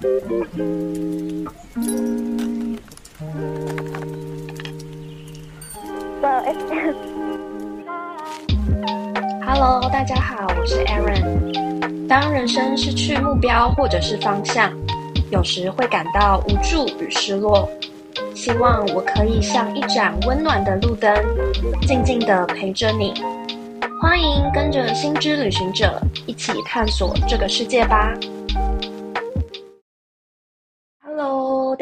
[0.00, 0.20] Hello，
[9.90, 12.06] 大家好，我是 Aaron。
[12.06, 14.72] 当人生失去目标或者是方向，
[15.32, 17.68] 有时会感到无助与失落。
[18.36, 21.12] 希望我可以像一盏温暖的路灯，
[21.82, 23.12] 静静的陪着你。
[24.00, 28.14] 欢迎跟着心之旅行者一起探索这个世界吧。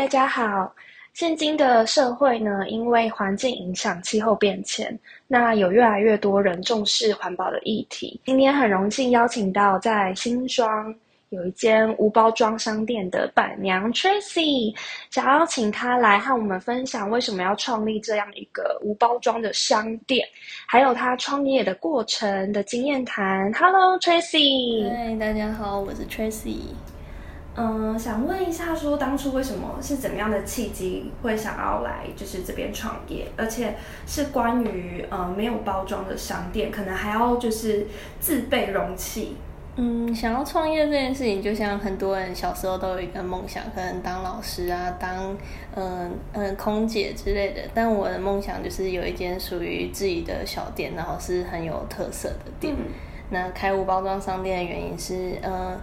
[0.07, 0.73] 大家好。
[1.15, 8.21] 现今的社会呢，因为环境影响、气候变迁，那有越来越多人重视环保的议题。
[8.25, 10.95] 今天很荣幸邀请到在新庄
[11.31, 14.73] 有一间无包装商店的板娘 Tracy，
[15.11, 20.25] 想要请她来和我们分享为什么要创立这样一个无包装的商店，
[20.69, 23.53] 还有她创业的过程的经验谈。
[23.55, 24.89] Hello，Tracy。
[24.89, 26.59] 嗨，大家好，我是 Tracy。
[27.59, 33.75] 嗯，想问一下，说当初为什么是怎么样的契机会想要来就是这边创业，而且
[34.07, 37.87] 是关于呃没有包装的商店，可能还要就是
[38.21, 39.37] 自备容器。
[39.77, 45.35] 嗯，想要创业这件事情，就像很多人小时候都有一个梦想，可能当老师啊，当
[45.75, 47.63] 嗯嗯空姐之类的。
[47.73, 52.75] 但我的梦想就是有一间属于自己的小店，然后是很有特色的店。
[53.31, 55.79] 那开无包装商店的原因是，嗯。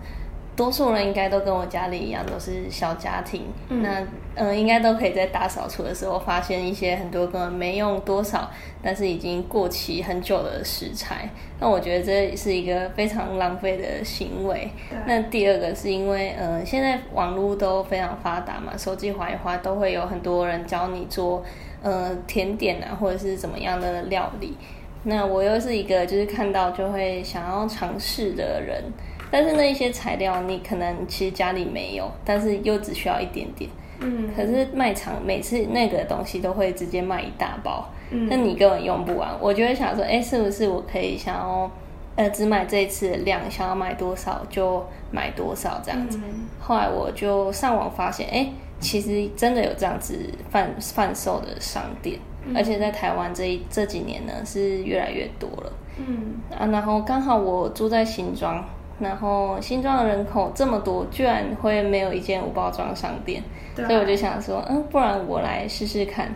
[0.55, 3.43] 多数人应该都跟我家里一样，都是小家庭。
[3.69, 8.49] 那嗯，应该都可以在大扫除的时候发现一些很多根本没用多少，
[8.81, 11.29] 但是已经过期很久的食材。
[11.59, 14.69] 那我觉得这是一个非常浪费的行为。
[15.05, 21.43] 那第二个是因为呃，现在网络都非常发达嘛，手机划一划都会有很多人教你做
[21.81, 24.57] 呃甜点啊，或者是怎么样的料理。
[25.03, 28.83] 那我又是一个就是看到就会想要尝试的人。
[29.29, 33.69] 但是那一些材料，你可能其实家里没有，但是又只需要一点点。
[33.99, 34.29] 嗯。
[34.35, 39.29] 可是卖场每次那个东西都会直接卖一大包，那你根本用不完。
[39.41, 41.71] 我就会想说，哎，是不是我可以想要，
[42.15, 46.19] 呃，只买这一次的量，想要买多少就买多少这样子。
[46.59, 48.47] 后来我就上网发现，哎，
[48.79, 50.15] 其实真的有这样子
[50.51, 52.19] 贩贩售的商店，
[52.55, 55.71] 而且在台湾这一这几年呢是越来越多了。
[55.97, 56.35] 嗯。
[56.57, 58.63] 啊，然后刚好我住在新庄。
[58.99, 63.43] 然后新庄的人口这么多，居然会没有一间无包装商店，
[63.75, 66.31] 所以我就想说，嗯，不然我来试试看，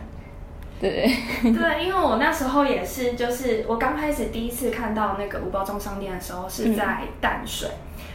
[0.80, 1.08] 对
[1.40, 1.84] 对？
[1.84, 7.70] 因为我那时候也是，就是我刚开始第一次看到那个无包装商店的时候是在淡水，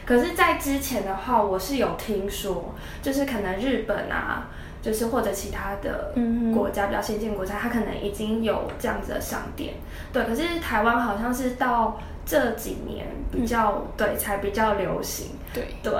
[0.06, 4.50] 可是，在之前的话，我是有听说，就是可能日本啊，
[4.84, 6.14] 就是或者其他的
[6.54, 9.74] 国家比较先进国家，它可能已经有这样子的商店，
[10.12, 10.24] 对。
[10.26, 11.98] 可是台湾好像是到。
[12.26, 15.32] 这几年比较对，才比较流行。
[15.54, 15.92] 对对，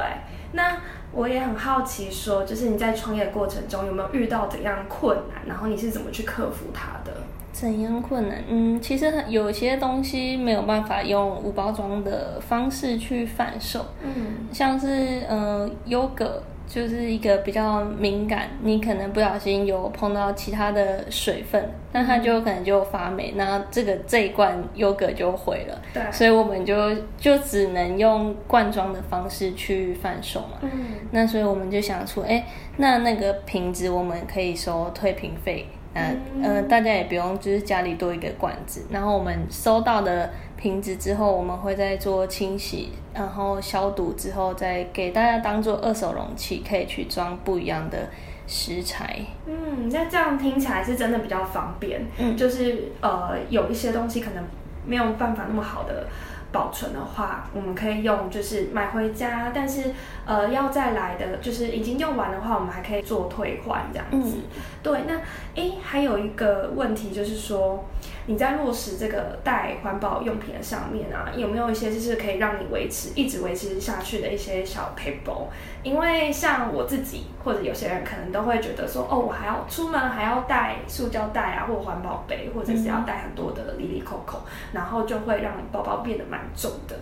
[0.54, 0.78] 那
[1.12, 7.12] 我也很好奇，说就是你在创业过程中有没有遇到怎样困难，然后你是怎么去克服它的？
[7.52, 8.42] 怎样困难？
[8.48, 13.86] 嗯，其实有些东西没有办法用无包装的方式去贩售。
[14.02, 16.42] 嗯，像是呃优格。
[16.74, 25.80] 就是一个比较敏感，你可能不小心有碰到其他的水分，那它就可能就发霉，那这个这一罐优格就毁了。
[25.94, 26.76] 对，所以我们就
[27.16, 30.58] 就只能用罐装的方式去贩售嘛。
[30.64, 30.72] 嗯，
[31.12, 32.44] 那所以我们就想出，哎，
[32.78, 35.68] 那那个瓶子我们可以收退瓶费。
[35.96, 40.28] 嗯呃，大家也不用就是家里多一个罐子，然后我们收到的
[40.64, 48.08] 瓶子之后，我们会再做清洗，然后消毒之后，再给大家当做二手容器，可以去装不一样的
[48.48, 49.20] 食材。
[49.46, 52.08] 嗯，那这样听起来是真的比较方便。
[52.18, 54.42] 嗯，就是呃，有一些东西可能
[54.86, 56.08] 没有办法那么好的。
[56.54, 59.92] 保存的话，我们可以用就是买回家，但是
[60.24, 64.38] 呃要再来的，就是已经用完的话，我们还可以做退换这样子。
[64.84, 65.20] 对，那
[65.56, 67.84] 诶还有一个问题就是说，
[68.26, 75.48] 你在落实这个带环保用品的上面啊，有没有一些就是可以让你维持一直维持下去的一些小 paper？
[75.84, 84.40] 因为像我自己或者有些人可能都会觉得说，哦，我还要出门还要带塑胶袋啊，或环保杯，或者是要带很多的里里扣扣，
[84.72, 86.96] 然后就会让包包变得蛮重的。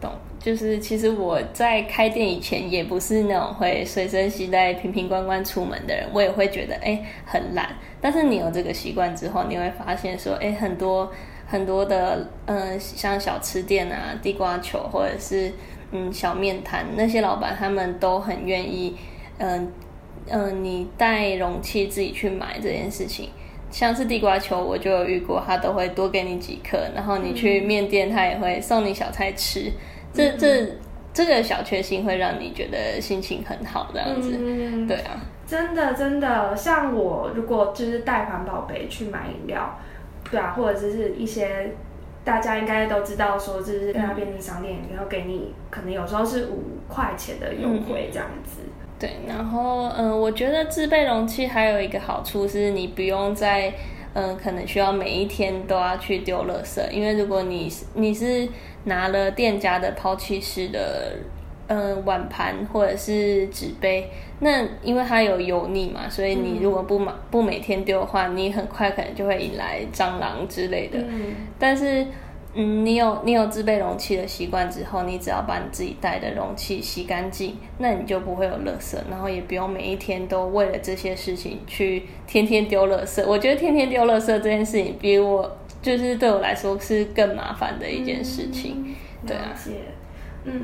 [0.00, 0.10] 懂，
[0.40, 7.76] 就是其实我在开店以前也不是那种会随身携带瓶瓶罐罐出门的人，我也会觉得哎很懒。
[8.00, 11.10] 但是你有这个习惯之后，你会发现说，哎，很多
[11.46, 15.52] 很多的，嗯，像小吃店啊、地瓜球或者是。
[15.90, 18.94] 嗯，小面摊那些老板他们都很愿意，
[19.38, 19.72] 嗯
[20.28, 23.30] 嗯，你带容器自己去买这件事情，
[23.70, 29.70] 像是地瓜球我就有遇过，他都会多给你几颗，然后你去面店他也会送你小菜吃，
[30.12, 30.66] 这这
[31.12, 34.36] 这个小确幸会让你觉得心情很好，这样子。
[34.38, 39.78] 嗯，对啊，真的真的，像我如果就是带环保杯去买饮料，
[40.30, 41.74] 对啊，或者就是一些
[42.24, 48.60] 大家应该都知道说，就是大家便利商店然后给你可能有时候是五块钱的优惠这样子。
[48.98, 53.72] 对，然后嗯，我觉得自备容器还有一个好处是，你不用在
[54.14, 58.48] 嗯，可能需要每一天都要去丢垃圾，因为如果你你是
[58.84, 61.12] 拿了店家的抛弃式的
[61.68, 64.10] 嗯碗盘或者是纸杯，
[64.40, 70.98] 那因为它有油腻嘛，所以你如果不买不每天丢的话，你很快可能就会引来蟑螂之类的。
[70.98, 72.04] 嗯，但是。
[72.60, 83.24] 嗯，你有你有自备容器的习惯之后，你只要把你自己带的容器洗干净，那你就不会有垃圾，然后也不用每一天都为了这些事情去天天丢垃圾。
[83.24, 88.96] 我觉得天天丢垃圾这件事情，比我就是对我来说是更麻烦的一件事情。
[89.24, 89.54] 对啊，
[90.42, 90.62] 嗯。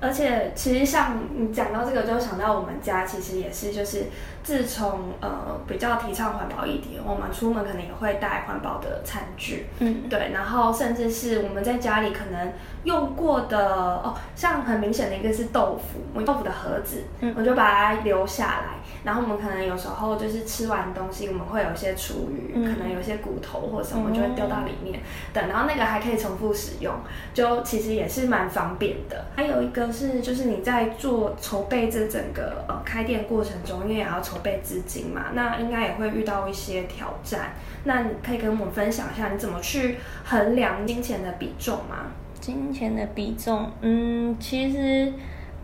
[0.00, 4.04] 而且其实像你讲到这个，就想到我们家其实也是，就是
[4.42, 12.52] 自从呃比较提倡环保一点，我们出门可能也会带环保的餐具，嗯，对，然后甚至是我们在家里可能
[12.84, 18.75] 用过的哦，像很明显的一个是豆腐，我豆腐的盒子，嗯我就把它留下来。
[19.06, 24.98] 然后我们可能有时候就是吃完东西，我们会有一些厨余，可能有些骨头或什么就会丢到里面。
[25.32, 26.92] 等，然后那个还可以重复使用，
[27.32, 29.26] 就其实也是蛮方便的。
[29.36, 37.52] 还有一个是，就是你在做筹备这整个呃开店过程中，因为也要筹备资金嘛，那应该也会遇到一些挑战。
[37.84, 42.10] 那你可以跟我们分享一下，你怎么去衡量金钱的比重吗？
[42.40, 45.12] 金钱的比重，嗯，其实。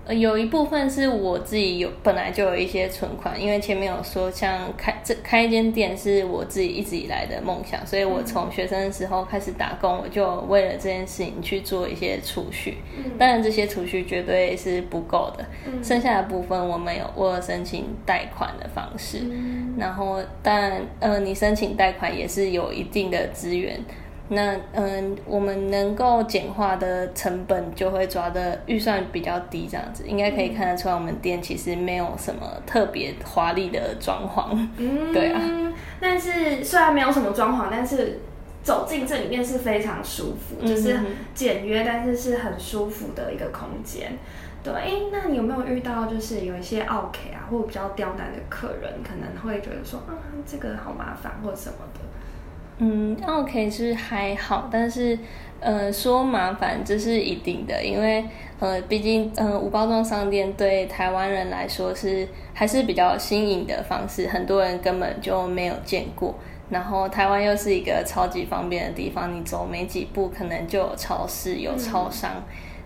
[0.04, 12.78] 呃，有一部分是我自己有本来就有一些存款，因为前面有说像开这开一间店是我自己一直以来的梦想，所以我从学生的时候开始打工，我就为了这件事情去做一些储蓄。
[13.16, 15.46] 当然这些储蓄绝对是不够的，
[15.84, 19.20] 剩下的部分我们有我有申请贷款的方式，
[19.78, 23.80] 然后当然呃你申请贷款也是有一定的资源。
[24.28, 34.56] 那嗯，我们能够简化的成本就会抓的预算比较低，这样子应该可以看得出来，我们店其实没有什么特别华丽的装潢。
[34.78, 35.40] 嗯，对啊。
[36.00, 38.20] 但是虽然没有什么装潢，但是
[38.62, 40.98] 走进这里面是非常舒服，就是
[41.34, 44.16] 简约，但是是很舒服的一个空间。
[44.64, 50.14] 对，哎，那你有没有遇到就是有一些 OK 啊，或者比较刁难的客人，可能会觉得说啊，
[50.46, 52.00] 这个好麻烦或者什么的？
[52.84, 55.16] 嗯，OK 是还好，但是，
[55.60, 58.24] 呃，说麻烦这是一定的，因为，
[58.58, 66.34] 呃，毕竟，呃，无包装商店对台湾人来说是还是比较新颖的方式，很多人根本就没有见过。
[66.70, 72.42] 然后台湾又是一个超级方便的地方，你走没几步，可能就有超市、有超商。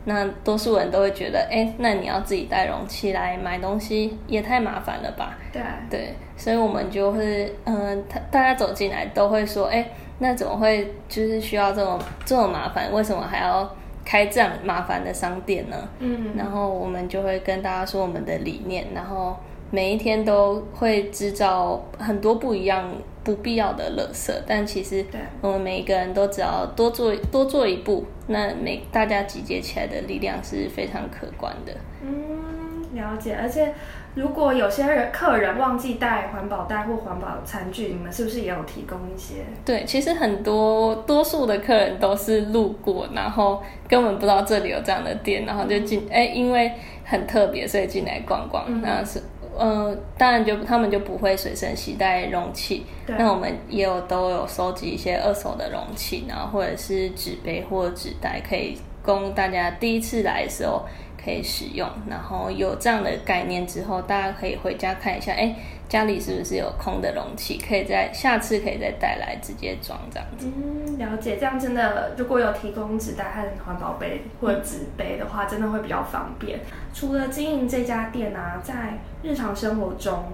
[0.08, 5.36] 那多数人都会觉得，哎，那你要自己带容器来买东西，也太麻烦了吧？
[5.52, 5.60] 对
[5.90, 9.84] 对，所以我们就会，嗯，他大家走进来都会说，哎，
[10.20, 12.92] 那怎么会就是需要这种这么麻烦？
[12.92, 13.68] 为什么还要
[14.04, 15.76] 开这样麻烦的商店呢？
[15.98, 19.36] 嗯，然后我们就会跟大家说我们的理念，然后
[19.72, 22.88] 每一天都会制造很多不一样。
[23.26, 25.04] 不必要的垃圾，但其实
[25.40, 31.72] 我们每一个人都只要多做多做一步，那每大家集结起来的力量是非常可观的。
[32.04, 33.34] 嗯，了解。
[33.34, 33.74] 而且
[34.14, 39.42] 如果有些人客人忘记带环保袋或环保餐具，你们是不是也有提供一些？
[39.64, 46.70] 对，其实很多多数的客人都是路过，然后根本不知道这里有这样的店，然后就进哎，因为
[47.04, 49.20] 很特别，所以进来逛逛，那是。
[49.58, 60.84] 呃，当然就他们就不会随身携带容器，那我们也有都有收集一些二手的容器，然后或者是纸杯或纸袋，可以供大家第一次来的时候
[61.26, 61.86] 可以使用。
[62.08, 65.54] 然后有这样的概念之后，大家可以回家看一下，哎。
[65.88, 70.44] 家里是不是有空的容器，可以在下次可以再带来直接装这样子？
[70.44, 76.58] 嗯，了解，这样真的如果有提供纸袋和环保杯或者纸杯的话，真的会比较方便。
[76.92, 80.24] 除了经营这家店啊，在日常生活中，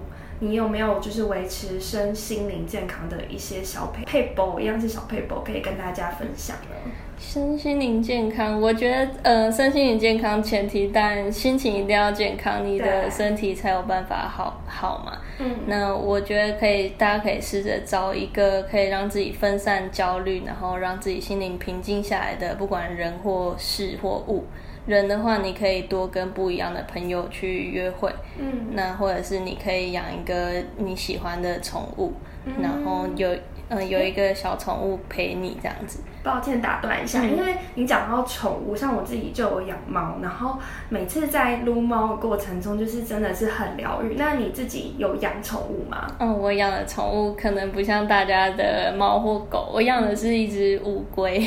[0.43, 6.91] 你有没有就是维持身心灵健康的一些小配配包，一样是小配包，可以跟大家分享呢？
[7.17, 15.19] 身心灵健康，我觉得，呃，身心灵健康前提，但心情一定要健康，你的身体才有办法好好嘛。
[15.39, 24.43] 嗯，那我觉得可以，大家可以试着找一个可以让自己分散焦虑，然后让自己心灵平静下来的，不管人或事或物。
[24.85, 28.11] 人的话，你可以多跟不一样的朋友去约会。
[28.37, 32.13] 嗯，那或者是你可以养一个你喜欢的宠物。
[32.61, 33.29] 然后有
[33.69, 36.01] 嗯，有一个小宠物陪你这样子。
[36.21, 40.59] 抱歉打断一下，因为你讲到宠物，像我自己就有养猫，然后
[40.89, 44.15] 每次在撸猫的过程中，就是真的是很疗愈。
[44.17, 46.05] 那你自己有养宠物吗？
[46.19, 51.39] 嗯，我养的宠物可能不像大家的猫或狗，我养的是一只乌龟。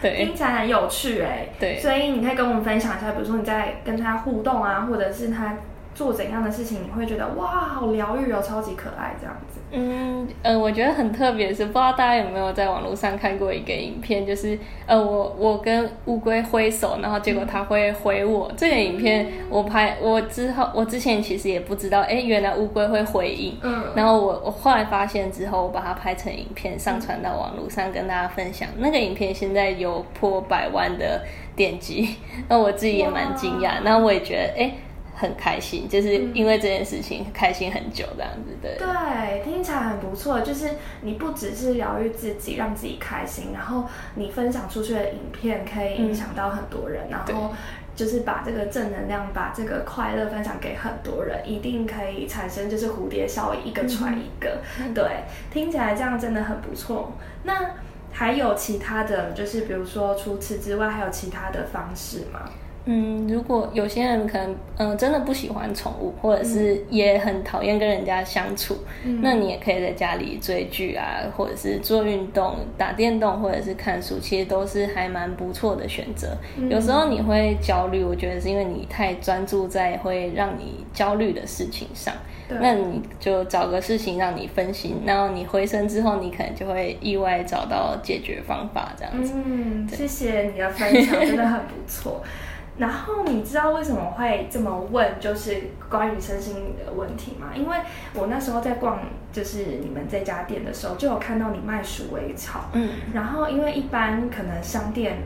[0.00, 1.48] 对，听起来很有趣哎。
[1.58, 5.54] 对，所以你可以跟我们分享一下，比如说你在跟他互动啊，或者是它。
[5.98, 9.58] 做怎样的事情你会觉得哇好疗愈哦，超级可爱这样子。
[9.72, 18.48] 嗯呃，我觉得很特别是，不知道大家有没有在网络上看过一个影片，就是呃我我跟乌龟挥手，然后结果它会回我。
[18.56, 23.58] 这个影片我拍我之后，我之前其实也不知道，哎，原来乌龟会回应。
[23.62, 23.82] 嗯。
[23.96, 28.68] 然后我我后来发现之后，我把它拍成影片上传到网络上跟大家分享。
[28.76, 31.22] 那个影片现在有破百万的
[31.56, 32.14] 点击，
[32.48, 33.80] 那我自己也蛮惊讶。
[33.82, 34.72] 那我也觉得哎。
[35.18, 38.78] 很开心，就是因为这件事情开心很久这样子的。
[38.78, 40.40] 对，听起来很不错。
[40.40, 40.70] 就是
[41.00, 43.84] 你不只是疗愈自己，让自己开心，然后
[44.14, 47.52] 你分享出去的影片可以影响到很多人，然后
[47.96, 54.58] 就是把这个正能量、把这个快乐分享给很多人，一定可以产生就是蝴蝶效应，一个传一个。
[54.94, 57.12] 对，听起来这样真的很不错。
[57.42, 57.72] 那
[58.12, 62.48] 还有其他的就是比如说除此之外，还有其他的方式吗？
[62.90, 68.78] 嗯，如果有些人可能嗯真的不喜欢宠物，或者是也很讨厌跟人家相处，
[69.20, 76.34] 那你也可以在家里追剧啊，或者是做运动、打电动，或者是看书，其实都是还蛮不错的选择。
[76.70, 82.14] 有时候你会焦虑，我觉得是因为你太专注在会让你焦虑的事情上，
[82.48, 89.34] 那你就找个事情让你分心，然后你回神之后，你可能就会意外找到解决方法这样子。
[89.44, 92.22] 嗯，谢谢你的分享，真的很不错。
[92.78, 97.48] 然后你知道为什么会这么问，就是关于身心灵的问题吗？
[97.52, 97.76] 因为
[98.14, 99.00] 我那时候在逛，
[99.32, 102.66] 就是你们这家店的时候，就有看到你卖鼠尾草。
[102.74, 102.90] 嗯。
[103.12, 105.18] 然后因为一般可能商店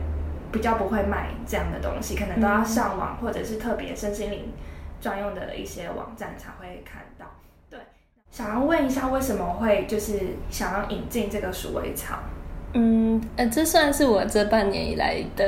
[0.51, 4.51] 比较不会卖这样的东西，可能都要上网或者是特别身心灵
[4.99, 7.27] 专用的一些网站才会看到。
[7.69, 7.79] 对。
[8.31, 10.19] 想要问一下，为什么会就是
[10.49, 12.19] 想要引进这个鼠尾草？
[12.73, 15.45] 嗯，呃，这算是我这半年以来的。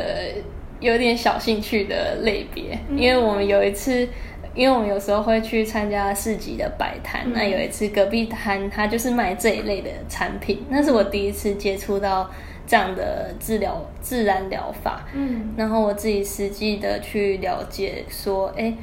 [0.85, 4.07] 有点小兴趣的类别，因为我们有一次，
[4.55, 12.31] 因为我们有时候会去参加市集的摆摊，那有一次隔壁摊他就是卖这一类的产品，那是我第一次接触到
[12.67, 18.75] 这样的治疗自然疗法，嗯，然后我自己实际的去了解说，哎，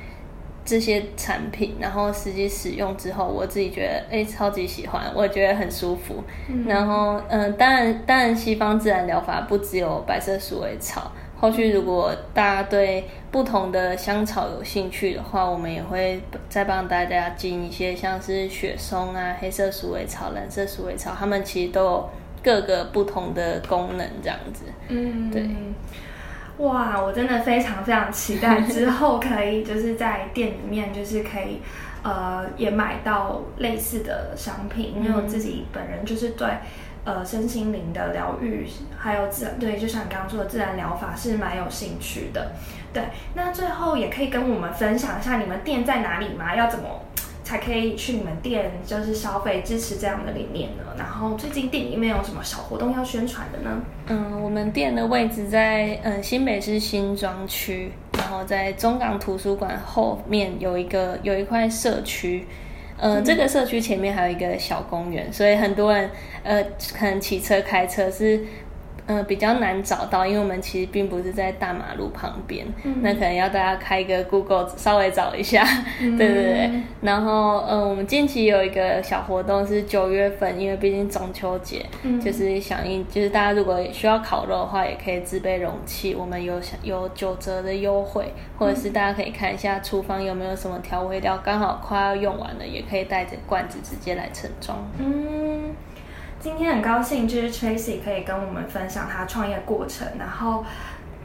[0.66, 6.24] 这些产品，然后实际使用之后，我自己觉得，哎，超级喜欢，我觉得很舒服，
[6.66, 11.12] 然后，嗯，当然，当然，西方自然疗法不只有白色鼠尾草。
[11.42, 22.10] 后续如果大家对不同的香草有兴趣的话，我们也会再帮大家进一些像是雪松啊、黑色鼠尾草、蓝色鼠尾草，它们其实都有
[22.44, 24.66] 各个不同的功能，这样子。
[24.90, 25.50] 嗯，对。
[26.58, 31.60] 哇，我真的非常非常期待之后可以就是在店里面就是可以
[32.04, 36.48] 呃也买到类似的商品，因为我自己本人就是对。
[37.04, 42.52] 呃，身心灵的疗愈，还有自然对，就像你刚刚说的自然疗法是蛮有兴趣的。
[42.94, 43.02] 对，
[43.34, 46.56] 那最后也可以跟我们分享一下你们店在哪里吗？
[46.56, 46.86] 要怎么
[47.44, 50.84] 才可以去你们店就是消费支持这样的理念呢？
[50.96, 53.82] 然后最近店里面有什么小活动要宣传的呢？
[54.06, 62.46] 嗯，我们店的位置在嗯新北市新庄区，然后在中港图书馆后面有一个有一块社区。
[63.02, 66.10] 呃，这个社区前面还有一个小公园，所以很多人
[66.44, 66.64] 呃
[66.98, 68.46] 可能骑车、开车是。
[69.12, 72.66] 嗯，比较难找到，因为我们其实并不是在大马路旁边，
[73.02, 75.66] 那可能要大家开一个 Google 稍微找一下，
[76.00, 76.72] 对对对。
[77.02, 81.86] 然后，嗯，我们近期有一个小活动是九月份，因为毕竟中秋节，
[82.24, 94.78] 就是响应，就是大家如果需要烤肉的话，也可以自备容器，我们有有九折的优惠，或者是大家可以看一下厨房有没有什么调味料，刚好快要用完了，也可以带着罐子直接来盛装。
[95.00, 95.74] 嗯。
[96.42, 100.08] 今天很高兴，就是 Tracy 可以跟我们分享他创业过程。
[100.18, 100.66] 然后，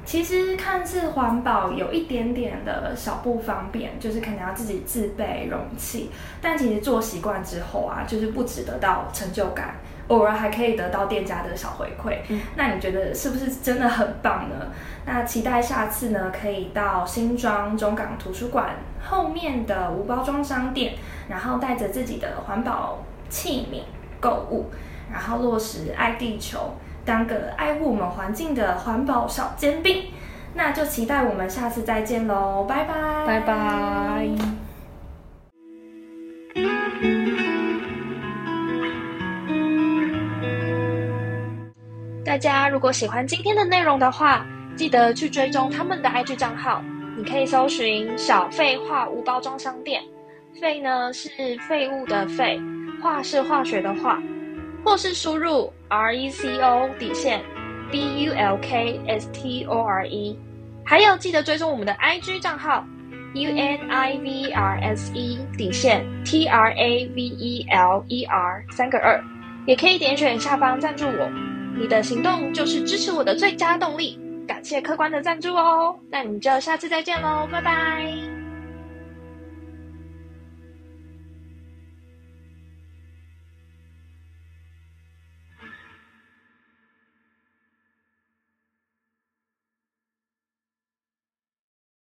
[0.04, 6.10] 其实看似环保有一点点的小不方便，就是可能要自己自备容器。
[6.42, 9.76] 但其实做习惯之后啊，就是不止得到成就感，
[10.08, 12.18] 偶尔还可以得到店家的小回馈。
[12.54, 14.66] 那你觉得是不是真的很棒呢？
[15.06, 20.92] 那期待下次呢，可以到新庄中港图书馆后面的无包装商店，
[21.26, 22.98] 然后带着自己的环保
[23.30, 23.80] 器皿
[24.20, 24.66] 购物。
[25.12, 30.04] 然后落实爱地球，当个爱护我们环境的环保小尖兵，
[30.54, 34.28] 那就期待我们下次再见喽，拜拜，拜拜。
[42.24, 44.44] 大家如果喜欢今天的内容的话，
[44.76, 46.82] 记得去追踪他们的 IG 账号。
[47.16, 50.02] 你可以搜寻“小废化无包装商店”，
[50.60, 51.30] 废呢是
[51.66, 52.60] 废物的废，
[53.02, 54.22] 化是化学的化，
[54.86, 57.42] 或是输入 R E C O 底线
[57.90, 60.38] B U L K S T O R E。
[60.84, 62.86] 还有记得追踪我们的 IG 账号
[63.34, 68.22] U N I V R S E 底线 T R A V E L E
[68.26, 69.20] R 三个二，
[69.66, 71.28] 也可以点选下方赞助我。
[71.76, 74.16] 你的行动就是支持我的最佳动力，
[74.46, 75.98] 感谢客官的赞助哦。
[76.08, 78.25] 那你就下次再见喽，拜拜。